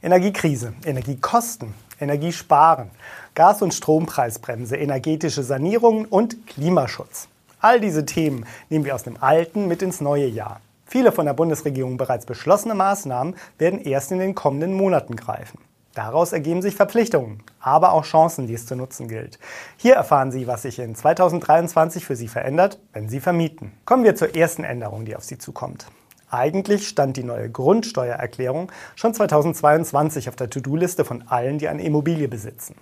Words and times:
Energiekrise, 0.00 0.74
Energiekosten, 0.84 1.74
Energiesparen, 1.98 2.92
Gas- 3.34 3.62
und 3.62 3.74
Strompreisbremse, 3.74 4.76
energetische 4.76 5.42
Sanierung 5.42 6.04
und 6.04 6.46
Klimaschutz. 6.46 7.26
All 7.58 7.80
diese 7.80 8.06
Themen 8.06 8.46
nehmen 8.68 8.84
wir 8.84 8.94
aus 8.94 9.02
dem 9.02 9.20
alten 9.20 9.66
mit 9.66 9.82
ins 9.82 10.00
neue 10.00 10.28
Jahr. 10.28 10.60
Viele 10.86 11.10
von 11.10 11.26
der 11.26 11.32
Bundesregierung 11.32 11.96
bereits 11.96 12.26
beschlossene 12.26 12.76
Maßnahmen 12.76 13.34
werden 13.58 13.80
erst 13.80 14.12
in 14.12 14.20
den 14.20 14.36
kommenden 14.36 14.72
Monaten 14.72 15.16
greifen. 15.16 15.58
Daraus 15.94 16.32
ergeben 16.32 16.62
sich 16.62 16.76
Verpflichtungen, 16.76 17.42
aber 17.58 17.90
auch 17.90 18.04
Chancen, 18.04 18.46
die 18.46 18.54
es 18.54 18.66
zu 18.66 18.76
nutzen 18.76 19.08
gilt. 19.08 19.40
Hier 19.76 19.94
erfahren 19.94 20.30
Sie, 20.30 20.46
was 20.46 20.62
sich 20.62 20.78
in 20.78 20.94
2023 20.94 22.06
für 22.06 22.14
Sie 22.14 22.28
verändert, 22.28 22.78
wenn 22.92 23.08
Sie 23.08 23.18
vermieten. 23.18 23.72
Kommen 23.84 24.04
wir 24.04 24.14
zur 24.14 24.36
ersten 24.36 24.62
Änderung, 24.62 25.06
die 25.06 25.16
auf 25.16 25.24
Sie 25.24 25.38
zukommt. 25.38 25.86
Eigentlich 26.30 26.86
stand 26.86 27.16
die 27.16 27.24
neue 27.24 27.48
Grundsteuererklärung 27.48 28.70
schon 28.96 29.14
2022 29.14 30.28
auf 30.28 30.36
der 30.36 30.50
To-Do-Liste 30.50 31.04
von 31.04 31.24
allen, 31.28 31.58
die 31.58 31.68
eine 31.68 31.82
Immobilie 31.82 32.28
besitzen. 32.28 32.74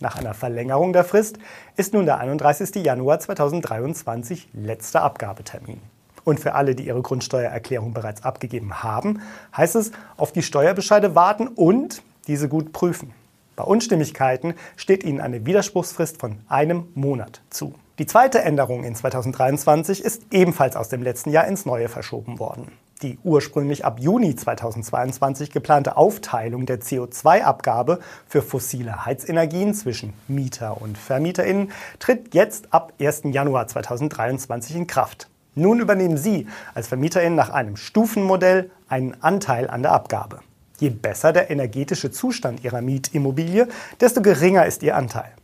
Nach 0.00 0.16
einer 0.16 0.32
Verlängerung 0.34 0.92
der 0.92 1.04
Frist 1.04 1.38
ist 1.76 1.92
nun 1.92 2.06
der 2.06 2.18
31. 2.18 2.82
Januar 2.84 3.20
2023 3.20 4.48
letzter 4.54 5.02
Abgabetermin. 5.02 5.80
Und 6.24 6.40
für 6.40 6.54
alle, 6.54 6.74
die 6.74 6.86
ihre 6.86 7.02
Grundsteuererklärung 7.02 7.92
bereits 7.92 8.24
abgegeben 8.24 8.82
haben, 8.82 9.20
heißt 9.54 9.76
es 9.76 9.92
auf 10.16 10.32
die 10.32 10.42
Steuerbescheide 10.42 11.14
warten 11.14 11.48
und 11.48 12.02
diese 12.26 12.48
gut 12.48 12.72
prüfen. 12.72 13.12
Bei 13.54 13.64
Unstimmigkeiten 13.64 14.54
steht 14.76 15.04
Ihnen 15.04 15.20
eine 15.20 15.46
Widerspruchsfrist 15.46 16.18
von 16.18 16.38
einem 16.48 16.88
Monat 16.94 17.42
zu. 17.50 17.74
Die 17.98 18.06
zweite 18.06 18.40
Änderung 18.40 18.82
in 18.82 18.94
2023 18.94 20.02
ist 20.02 20.22
ebenfalls 20.32 20.74
aus 20.74 20.88
dem 20.88 21.02
letzten 21.02 21.30
Jahr 21.30 21.46
ins 21.46 21.66
neue 21.66 21.88
verschoben 21.88 22.40
worden. 22.40 22.72
Die 23.04 23.18
ursprünglich 23.22 23.84
ab 23.84 24.00
Juni 24.00 24.34
2022 24.34 25.50
geplante 25.50 25.98
Aufteilung 25.98 26.64
der 26.64 26.80
CO2-Abgabe 26.80 27.98
für 28.26 28.40
fossile 28.40 29.04
Heizenergien 29.04 29.74
zwischen 29.74 30.14
Mieter 30.26 30.80
und 30.80 30.96
Vermieterinnen 30.96 31.70
tritt 31.98 32.32
jetzt 32.32 32.72
ab 32.72 32.94
1. 32.98 33.24
Januar 33.24 33.66
2023 33.66 34.76
in 34.76 34.86
Kraft. 34.86 35.28
Nun 35.54 35.80
übernehmen 35.80 36.16
Sie 36.16 36.46
als 36.72 36.88
Vermieterin 36.88 37.34
nach 37.34 37.50
einem 37.50 37.76
Stufenmodell 37.76 38.70
einen 38.88 39.22
Anteil 39.22 39.68
an 39.68 39.82
der 39.82 39.92
Abgabe. 39.92 40.40
Je 40.78 40.88
besser 40.88 41.34
der 41.34 41.50
energetische 41.50 42.10
Zustand 42.10 42.64
Ihrer 42.64 42.80
Mietimmobilie, 42.80 43.68
desto 44.00 44.22
geringer 44.22 44.64
ist 44.64 44.82
Ihr 44.82 44.96
Anteil. 44.96 45.34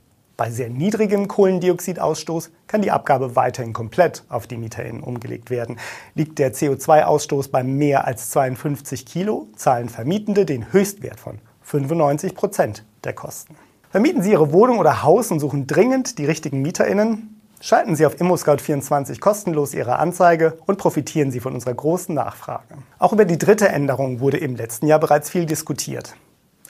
Bei 0.40 0.50
sehr 0.50 0.70
niedrigem 0.70 1.28
Kohlendioxidausstoß 1.28 2.50
kann 2.66 2.80
die 2.80 2.90
Abgabe 2.90 3.36
weiterhin 3.36 3.74
komplett 3.74 4.24
auf 4.30 4.46
die 4.46 4.56
MieterInnen 4.56 5.02
umgelegt 5.02 5.50
werden. 5.50 5.76
Liegt 6.14 6.38
der 6.38 6.54
CO2-Ausstoß 6.54 7.50
bei 7.50 7.62
mehr 7.62 8.06
als 8.06 8.30
52 8.30 9.04
Kilo, 9.04 9.48
zahlen 9.54 9.90
Vermietende 9.90 10.46
den 10.46 10.72
Höchstwert 10.72 11.20
von 11.20 11.40
95 11.60 12.34
Prozent 12.34 12.86
der 13.04 13.12
Kosten. 13.12 13.54
Vermieten 13.90 14.22
Sie 14.22 14.30
Ihre 14.30 14.50
Wohnung 14.50 14.78
oder 14.78 15.02
Haus 15.02 15.30
und 15.30 15.40
suchen 15.40 15.66
dringend 15.66 16.16
die 16.16 16.24
richtigen 16.24 16.62
MieterInnen? 16.62 17.38
Schalten 17.60 17.94
Sie 17.94 18.06
auf 18.06 18.18
ImmoScout24 18.18 19.20
kostenlos 19.20 19.74
Ihre 19.74 19.98
Anzeige 19.98 20.56
und 20.64 20.78
profitieren 20.78 21.30
Sie 21.30 21.40
von 21.40 21.52
unserer 21.52 21.74
großen 21.74 22.14
Nachfrage. 22.14 22.78
Auch 22.98 23.12
über 23.12 23.26
die 23.26 23.36
dritte 23.36 23.68
Änderung 23.68 24.20
wurde 24.20 24.38
im 24.38 24.56
letzten 24.56 24.86
Jahr 24.86 25.00
bereits 25.00 25.28
viel 25.28 25.44
diskutiert. 25.44 26.14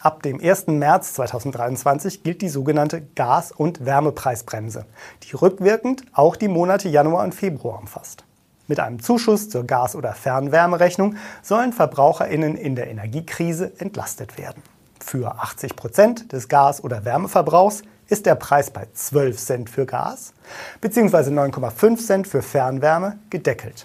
Ab 0.03 0.23
dem 0.23 0.41
1. 0.41 0.69
März 0.69 1.13
2023 1.13 2.23
gilt 2.23 2.41
die 2.41 2.49
sogenannte 2.49 3.03
Gas- 3.03 3.53
und 3.53 3.85
Wärmepreisbremse, 3.85 4.87
die 5.25 5.37
rückwirkend 5.37 6.05
auch 6.15 6.37
die 6.37 6.49
Monate 6.49 6.89
Januar 6.89 7.23
und 7.23 7.35
Februar 7.35 7.79
umfasst. 7.79 8.25
Mit 8.67 8.81
einem 8.81 9.03
Zuschuss 9.03 9.51
zur 9.51 9.65
Gas- 9.65 9.95
oder 9.95 10.15
Fernwärmerechnung 10.15 11.17
sollen 11.43 11.75
VerbraucherInnen 11.75 12.57
in 12.57 12.77
der 12.77 12.89
Energiekrise 12.89 13.79
entlastet 13.79 14.39
werden. 14.39 14.63
Für 14.99 15.39
80 15.39 15.77
Prozent 15.77 16.33
des 16.33 16.49
Gas- 16.49 16.83
oder 16.83 17.05
Wärmeverbrauchs 17.05 17.83
ist 18.09 18.25
der 18.25 18.37
Preis 18.37 18.71
bei 18.71 18.87
12 18.95 19.37
Cent 19.37 19.69
für 19.69 19.85
Gas 19.85 20.33
bzw. 20.81 21.29
9,5 21.29 22.07
Cent 22.07 22.27
für 22.27 22.41
Fernwärme 22.41 23.19
gedeckelt. 23.29 23.85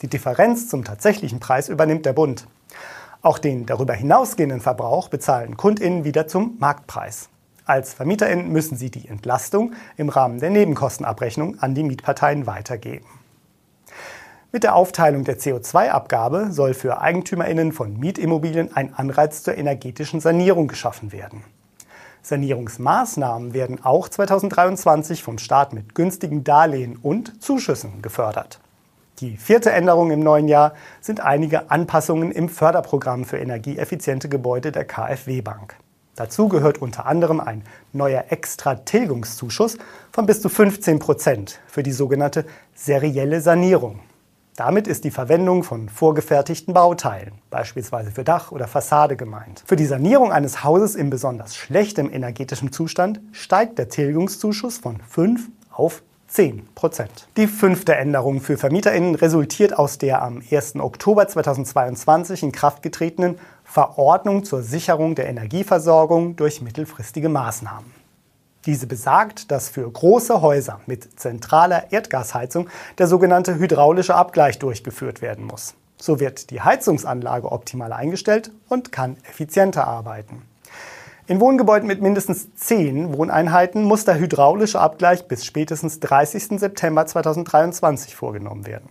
Die 0.00 0.08
Differenz 0.08 0.70
zum 0.70 0.84
tatsächlichen 0.84 1.38
Preis 1.38 1.68
übernimmt 1.68 2.06
der 2.06 2.14
Bund. 2.14 2.46
Auch 3.22 3.38
den 3.38 3.66
darüber 3.66 3.92
hinausgehenden 3.92 4.62
Verbrauch 4.62 5.08
bezahlen 5.08 5.58
KundInnen 5.58 6.04
wieder 6.04 6.26
zum 6.26 6.56
Marktpreis. 6.58 7.28
Als 7.66 7.92
VermieterInnen 7.92 8.50
müssen 8.50 8.78
sie 8.78 8.90
die 8.90 9.08
Entlastung 9.08 9.74
im 9.98 10.08
Rahmen 10.08 10.40
der 10.40 10.48
Nebenkostenabrechnung 10.48 11.58
an 11.60 11.74
die 11.74 11.82
Mietparteien 11.82 12.46
weitergeben. 12.46 13.06
Mit 14.52 14.64
der 14.64 14.74
Aufteilung 14.74 15.24
der 15.24 15.38
CO2-Abgabe 15.38 16.48
soll 16.50 16.72
für 16.72 17.00
EigentümerInnen 17.00 17.72
von 17.72 17.96
Mietimmobilien 17.96 18.74
ein 18.74 18.94
Anreiz 18.94 19.42
zur 19.42 19.56
energetischen 19.56 20.20
Sanierung 20.20 20.66
geschaffen 20.66 21.12
werden. 21.12 21.44
Sanierungsmaßnahmen 22.22 23.52
werden 23.52 23.84
auch 23.84 24.08
2023 24.08 25.22
vom 25.22 25.38
Staat 25.38 25.72
mit 25.72 25.94
günstigen 25.94 26.42
Darlehen 26.42 26.96
und 26.96 27.42
Zuschüssen 27.42 28.02
gefördert. 28.02 28.60
Die 29.20 29.36
vierte 29.36 29.70
Änderung 29.70 30.10
im 30.10 30.20
neuen 30.20 30.48
Jahr 30.48 30.72
sind 31.02 31.20
einige 31.20 31.70
Anpassungen 31.70 32.32
im 32.32 32.48
Förderprogramm 32.48 33.26
für 33.26 33.36
energieeffiziente 33.36 34.30
Gebäude 34.30 34.72
der 34.72 34.86
KfW 34.86 35.42
Bank. 35.42 35.76
Dazu 36.16 36.48
gehört 36.48 36.78
unter 36.78 37.04
anderem 37.04 37.38
ein 37.38 37.62
neuer 37.92 38.24
Extra-Tilgungszuschuss 38.30 39.76
von 40.10 40.24
bis 40.24 40.40
zu 40.40 40.48
15 40.48 40.98
Prozent 41.00 41.60
für 41.66 41.82
die 41.82 41.92
sogenannte 41.92 42.46
serielle 42.74 43.42
Sanierung. 43.42 44.00
Damit 44.56 44.86
ist 44.86 45.04
die 45.04 45.10
Verwendung 45.10 45.64
von 45.64 45.90
vorgefertigten 45.90 46.72
Bauteilen, 46.72 47.32
beispielsweise 47.50 48.10
für 48.12 48.24
Dach 48.24 48.52
oder 48.52 48.68
Fassade, 48.68 49.16
gemeint. 49.16 49.64
Für 49.66 49.76
die 49.76 49.84
Sanierung 49.84 50.32
eines 50.32 50.64
Hauses 50.64 50.94
in 50.94 51.10
besonders 51.10 51.56
schlechtem 51.56 52.10
energetischem 52.10 52.72
Zustand 52.72 53.20
steigt 53.32 53.78
der 53.78 53.90
Tilgungszuschuss 53.90 54.78
von 54.78 54.98
5 55.06 55.50
auf 55.70 56.02
10 56.30 56.68
Prozent. 56.76 57.26
Die 57.36 57.48
fünfte 57.48 57.96
Änderung 57.96 58.40
für 58.40 58.56
VermieterInnen 58.56 59.16
resultiert 59.16 59.76
aus 59.76 59.98
der 59.98 60.22
am 60.22 60.40
1. 60.48 60.76
Oktober 60.76 61.26
2022 61.26 62.44
in 62.44 62.52
Kraft 62.52 62.84
getretenen 62.84 63.36
Verordnung 63.64 64.44
zur 64.44 64.62
Sicherung 64.62 65.16
der 65.16 65.28
Energieversorgung 65.28 66.36
durch 66.36 66.62
mittelfristige 66.62 67.28
Maßnahmen. 67.28 67.92
Diese 68.64 68.86
besagt, 68.86 69.50
dass 69.50 69.68
für 69.68 69.90
große 69.90 70.40
Häuser 70.40 70.80
mit 70.86 71.18
zentraler 71.18 71.90
Erdgasheizung 71.90 72.68
der 72.98 73.08
sogenannte 73.08 73.56
hydraulische 73.58 74.14
Abgleich 74.14 74.60
durchgeführt 74.60 75.22
werden 75.22 75.46
muss. 75.46 75.74
So 75.96 76.20
wird 76.20 76.50
die 76.50 76.60
Heizungsanlage 76.60 77.50
optimal 77.50 77.92
eingestellt 77.92 78.52
und 78.68 78.92
kann 78.92 79.16
effizienter 79.28 79.88
arbeiten. 79.88 80.42
In 81.30 81.38
Wohngebäuden 81.38 81.86
mit 81.86 82.02
mindestens 82.02 82.52
10 82.56 83.16
Wohneinheiten 83.16 83.84
muss 83.84 84.04
der 84.04 84.18
hydraulische 84.18 84.80
Abgleich 84.80 85.28
bis 85.28 85.44
spätestens 85.44 86.00
30. 86.00 86.58
September 86.58 87.06
2023 87.06 88.16
vorgenommen 88.16 88.66
werden. 88.66 88.88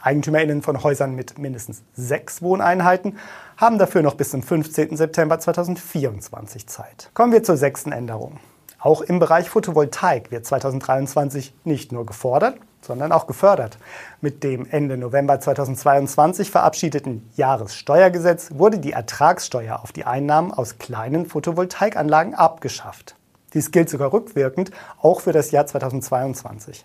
EigentümerInnen 0.00 0.62
von 0.62 0.84
Häusern 0.84 1.16
mit 1.16 1.38
mindestens 1.38 1.82
6 1.94 2.40
Wohneinheiten 2.40 3.18
haben 3.56 3.78
dafür 3.78 4.02
noch 4.02 4.14
bis 4.14 4.30
zum 4.30 4.44
15. 4.44 4.96
September 4.96 5.40
2024 5.40 6.68
Zeit. 6.68 7.10
Kommen 7.14 7.32
wir 7.32 7.42
zur 7.42 7.56
sechsten 7.56 7.90
Änderung. 7.90 8.38
Auch 8.78 9.00
im 9.00 9.18
Bereich 9.18 9.50
Photovoltaik 9.50 10.30
wird 10.30 10.46
2023 10.46 11.52
nicht 11.64 11.90
nur 11.90 12.06
gefordert, 12.06 12.58
sondern 12.84 13.12
auch 13.12 13.26
gefördert. 13.26 13.78
Mit 14.20 14.42
dem 14.44 14.66
Ende 14.70 14.96
November 14.96 15.40
2022 15.40 16.50
verabschiedeten 16.50 17.28
Jahressteuergesetz 17.36 18.50
wurde 18.54 18.78
die 18.78 18.92
Ertragssteuer 18.92 19.80
auf 19.82 19.92
die 19.92 20.04
Einnahmen 20.04 20.52
aus 20.52 20.78
kleinen 20.78 21.26
Photovoltaikanlagen 21.26 22.34
abgeschafft. 22.34 23.16
Dies 23.54 23.70
gilt 23.70 23.90
sogar 23.90 24.12
rückwirkend 24.12 24.70
auch 25.00 25.20
für 25.20 25.32
das 25.32 25.50
Jahr 25.50 25.66
2022. 25.66 26.84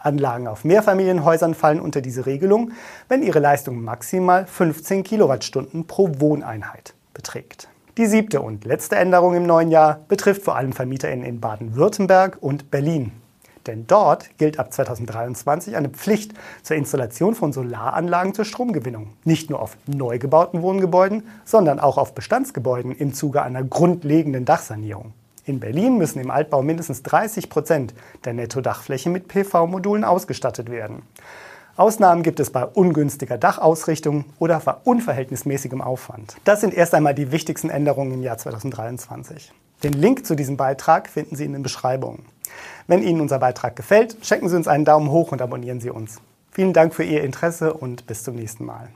Anlagen 0.00 0.46
auf 0.46 0.64
Mehrfamilienhäusern 0.64 1.54
fallen 1.54 1.80
unter 1.80 2.00
diese 2.00 2.26
Regelung, 2.26 2.72
wenn 3.08 3.22
ihre 3.22 3.40
Leistung 3.40 3.82
maximal 3.82 4.46
15 4.46 5.02
Kilowattstunden 5.02 5.86
pro 5.86 6.08
Wohneinheit 6.18 6.94
beträgt. 7.14 7.68
Die 7.96 8.06
siebte 8.06 8.40
und 8.40 8.64
letzte 8.64 8.94
Änderung 8.94 9.34
im 9.34 9.44
neuen 9.44 9.72
Jahr 9.72 10.04
betrifft 10.06 10.42
vor 10.42 10.54
allem 10.54 10.72
VermieterInnen 10.72 11.26
in 11.26 11.40
Baden-Württemberg 11.40 12.38
und 12.40 12.70
Berlin. 12.70 13.10
Denn 13.68 13.86
dort 13.86 14.36
gilt 14.38 14.58
ab 14.58 14.72
2023 14.72 15.76
eine 15.76 15.90
Pflicht 15.90 16.32
zur 16.62 16.76
Installation 16.76 17.34
von 17.34 17.52
Solaranlagen 17.52 18.32
zur 18.32 18.46
Stromgewinnung. 18.46 19.10
Nicht 19.24 19.50
nur 19.50 19.60
auf 19.60 19.76
neu 19.86 20.18
gebauten 20.18 20.62
Wohngebäuden, 20.62 21.22
sondern 21.44 21.78
auch 21.78 21.98
auf 21.98 22.14
Bestandsgebäuden 22.14 22.92
im 22.92 23.12
Zuge 23.12 23.42
einer 23.42 23.62
grundlegenden 23.62 24.46
Dachsanierung. 24.46 25.12
In 25.44 25.60
Berlin 25.60 25.98
müssen 25.98 26.18
im 26.18 26.30
Altbau 26.30 26.62
mindestens 26.62 27.02
30 27.02 27.50
Prozent 27.50 27.94
der 28.24 28.32
Nettodachfläche 28.32 29.10
mit 29.10 29.28
PV-Modulen 29.28 30.04
ausgestattet 30.04 30.70
werden. 30.70 31.02
Ausnahmen 31.76 32.22
gibt 32.22 32.40
es 32.40 32.50
bei 32.50 32.64
ungünstiger 32.64 33.36
Dachausrichtung 33.36 34.24
oder 34.38 34.60
bei 34.60 34.74
unverhältnismäßigem 34.82 35.80
Aufwand. 35.82 36.36
Das 36.44 36.62
sind 36.62 36.74
erst 36.74 36.94
einmal 36.94 37.14
die 37.14 37.32
wichtigsten 37.32 37.68
Änderungen 37.68 38.14
im 38.14 38.22
Jahr 38.22 38.38
2023. 38.38 39.52
Den 39.84 39.92
Link 39.92 40.26
zu 40.26 40.34
diesem 40.34 40.56
Beitrag 40.56 41.08
finden 41.08 41.36
Sie 41.36 41.44
in 41.44 41.52
den 41.52 41.62
Beschreibungen. 41.62 42.24
Wenn 42.86 43.02
Ihnen 43.02 43.20
unser 43.20 43.38
Beitrag 43.38 43.76
gefällt, 43.76 44.16
schenken 44.22 44.48
Sie 44.48 44.56
uns 44.56 44.68
einen 44.68 44.84
Daumen 44.84 45.10
hoch 45.10 45.32
und 45.32 45.42
abonnieren 45.42 45.80
Sie 45.80 45.90
uns. 45.90 46.20
Vielen 46.50 46.72
Dank 46.72 46.94
für 46.94 47.04
Ihr 47.04 47.22
Interesse 47.22 47.72
und 47.72 48.06
bis 48.06 48.24
zum 48.24 48.34
nächsten 48.34 48.64
Mal. 48.64 48.88